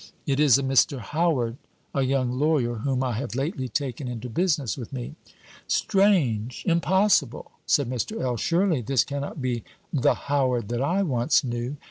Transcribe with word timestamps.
"It 0.25 0.39
is 0.39 0.57
a 0.57 0.63
Mr. 0.63 0.97
Howard 0.97 1.57
a 1.93 2.01
young 2.01 2.31
lawyer 2.31 2.77
whom 2.77 3.03
I 3.03 3.11
have 3.19 3.35
lately 3.35 3.69
taken 3.69 4.07
into 4.07 4.29
business 4.29 4.75
with 4.75 4.91
me." 4.91 5.13
"Strange! 5.67 6.63
Impossible!" 6.65 7.51
said 7.67 7.87
Mr. 7.87 8.19
L. 8.19 8.35
"Surely 8.35 8.81
this 8.81 9.03
cannot 9.03 9.43
be 9.43 9.63
the 9.93 10.15
Howard 10.15 10.69
that 10.69 10.81
I 10.81 11.03
once 11.03 11.43
knew." 11.43 11.77